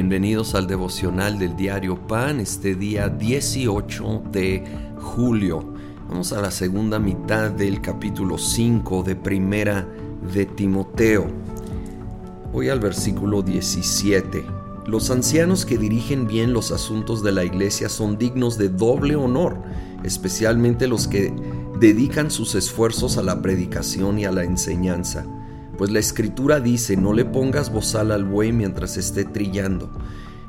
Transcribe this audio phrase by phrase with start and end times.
[0.00, 4.62] Bienvenidos al devocional del diario Pan, este día 18 de
[5.00, 5.74] julio.
[6.08, 9.88] Vamos a la segunda mitad del capítulo 5 de Primera
[10.32, 11.26] de Timoteo.
[12.52, 14.44] Voy al versículo 17.
[14.86, 19.60] Los ancianos que dirigen bien los asuntos de la iglesia son dignos de doble honor,
[20.04, 21.34] especialmente los que
[21.80, 25.26] dedican sus esfuerzos a la predicación y a la enseñanza
[25.78, 29.88] pues la escritura dice, no le pongas bozal al buey mientras esté trillando.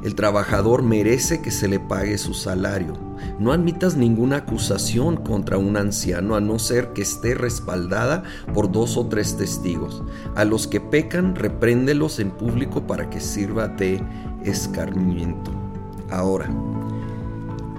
[0.02, 2.94] El trabajador merece que se le pague su salario.
[3.38, 8.98] No admitas ninguna acusación contra un anciano a no ser que esté respaldada por dos
[8.98, 10.04] o tres testigos.
[10.36, 14.02] A los que pecan, repréndelos en público para que sirva de
[14.44, 15.52] escarmiento.
[16.10, 16.50] Ahora,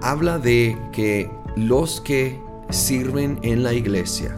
[0.02, 2.38] habla de que los que
[2.68, 4.36] sirven en la iglesia,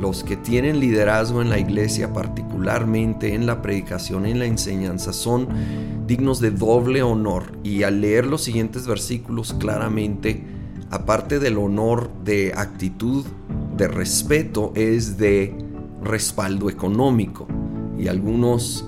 [0.00, 5.48] los que tienen liderazgo en la iglesia, particularmente en la predicación, en la enseñanza, son
[6.06, 7.52] dignos de doble honor.
[7.62, 10.42] Y al leer los siguientes versículos claramente,
[10.90, 13.26] aparte del honor de actitud,
[13.76, 15.54] de respeto, es de
[16.02, 17.46] respaldo económico.
[17.98, 18.86] Y algunos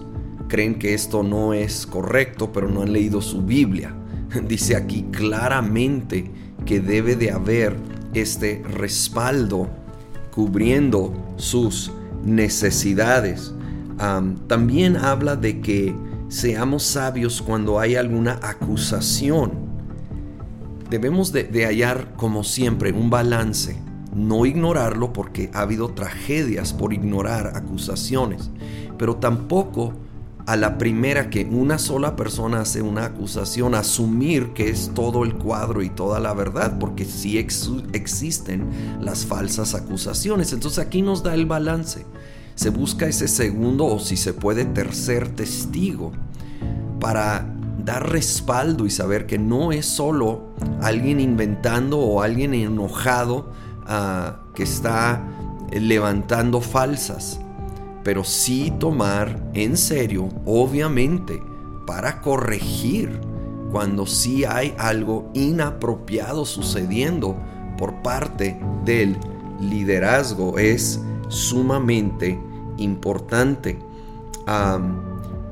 [0.49, 3.95] creen que esto no es correcto, pero no han leído su Biblia.
[4.49, 6.31] Dice aquí claramente
[6.65, 7.77] que debe de haber
[8.15, 9.82] este respaldo
[10.33, 11.93] cubriendo sus
[12.25, 13.55] necesidades.
[14.49, 15.95] también habla de que
[16.29, 19.53] seamos sabios cuando hay alguna acusación.
[20.91, 23.77] Debemos de, hallar, como siempre, un balance.
[24.15, 28.51] No ignorarlo porque ha habido tragedias por ignorar acusaciones,
[28.99, 29.95] pero tampoco
[30.47, 35.35] a la primera que una sola persona hace una acusación, asumir que es todo el
[35.35, 40.53] cuadro y toda la verdad, porque sí existen las falsas acusaciones.
[40.53, 42.05] Entonces aquí nos da el balance.
[42.55, 46.13] Se busca ese segundo o si se puede tercer testigo
[47.01, 47.47] para
[47.85, 50.51] dar respaldo y saber que no es solo
[50.83, 53.53] alguien inventando o alguien enojado
[53.87, 55.25] ah, que está
[55.73, 57.41] levantando falsas
[58.05, 61.43] pero sí tomar en serio, obviamente,
[61.87, 63.21] para corregir
[63.71, 67.37] cuando sí hay algo inapropiado sucediendo
[67.79, 69.17] por parte del
[69.61, 70.59] liderazgo.
[70.59, 72.39] Es sumamente
[72.77, 73.79] importante.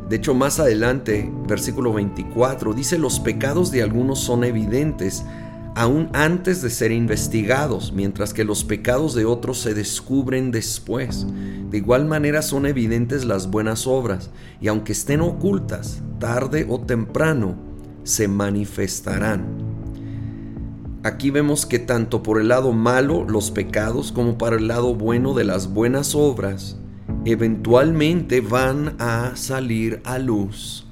[0.09, 5.25] de hecho, más adelante, versículo 24, dice, los pecados de algunos son evidentes
[5.81, 11.27] aún antes de ser investigados, mientras que los pecados de otros se descubren después.
[11.71, 14.29] De igual manera son evidentes las buenas obras,
[14.61, 17.55] y aunque estén ocultas, tarde o temprano,
[18.03, 19.47] se manifestarán.
[21.03, 25.33] Aquí vemos que tanto por el lado malo, los pecados, como para el lado bueno
[25.33, 26.77] de las buenas obras,
[27.25, 30.87] eventualmente van a salir a luz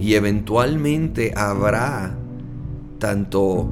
[0.00, 2.16] y eventualmente habrá
[2.98, 3.70] tanto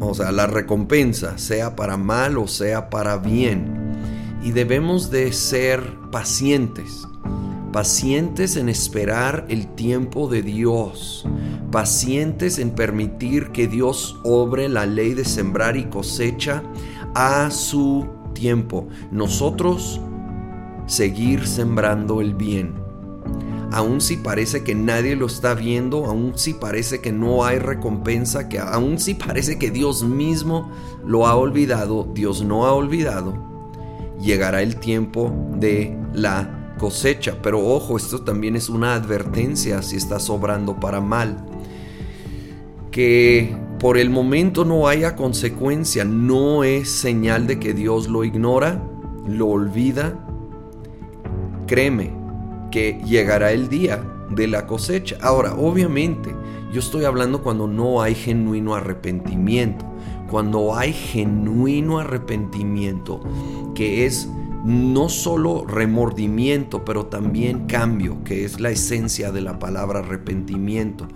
[0.00, 3.94] o sea, la recompensa, sea para mal o sea para bien.
[4.42, 7.06] Y debemos de ser pacientes,
[7.72, 11.26] pacientes en esperar el tiempo de Dios,
[11.72, 16.62] pacientes en permitir que Dios obre la ley de sembrar y cosecha
[17.14, 18.88] a su tiempo.
[19.10, 20.00] Nosotros
[20.86, 22.85] seguir sembrando el bien
[23.72, 28.48] aun si parece que nadie lo está viendo, aun si parece que no hay recompensa,
[28.48, 30.70] que aun si parece que Dios mismo
[31.04, 33.34] lo ha olvidado, Dios no ha olvidado,
[34.20, 37.38] llegará el tiempo de la cosecha.
[37.42, 41.46] Pero ojo, esto también es una advertencia si estás obrando para mal.
[42.90, 48.82] Que por el momento no haya consecuencia, no es señal de que Dios lo ignora,
[49.26, 50.18] lo olvida.
[51.66, 52.25] Créeme,
[52.70, 55.16] que llegará el día de la cosecha.
[55.20, 56.34] Ahora, obviamente,
[56.72, 59.84] yo estoy hablando cuando no hay genuino arrepentimiento.
[60.30, 63.20] Cuando hay genuino arrepentimiento,
[63.74, 64.28] que es
[64.64, 71.06] no solo remordimiento, pero también cambio, que es la esencia de la palabra arrepentimiento.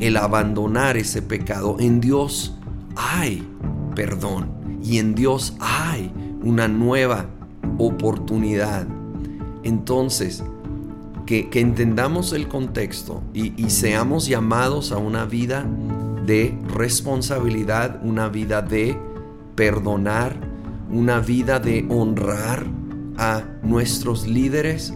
[0.00, 1.76] El abandonar ese pecado.
[1.78, 2.56] En Dios
[2.96, 3.46] hay
[3.94, 4.50] perdón
[4.82, 6.10] y en Dios hay
[6.42, 7.26] una nueva
[7.78, 8.86] oportunidad.
[9.62, 10.42] Entonces,
[11.26, 15.66] que, entendamos el contexto y, seamos llamados a una vida
[16.26, 18.98] de responsabilidad, una vida de
[19.54, 20.36] perdonar,
[20.90, 22.66] una vida de honrar
[23.16, 24.94] a nuestros líderes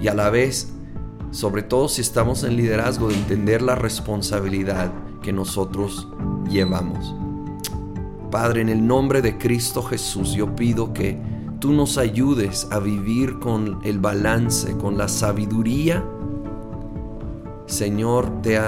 [0.00, 0.72] y a la vez,
[1.30, 4.92] sobre todo si estamos en liderazgo, de entender la responsabilidad
[5.22, 6.08] que nosotros
[6.48, 7.14] llevamos.
[8.30, 11.18] Padre, en el nombre de Cristo Jesús, yo pido que
[11.60, 16.04] tú nos ayudes a vivir con el balance, con la sabiduría,
[17.66, 18.60] Señor, de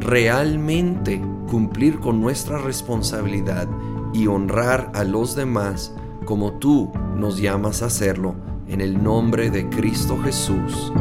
[0.00, 3.66] realmente cumplir con nuestra responsabilidad
[4.12, 5.94] y honrar a los demás
[6.26, 8.34] como tú nos llamas a hacerlo,
[8.68, 10.92] en el nombre de Cristo Jesús.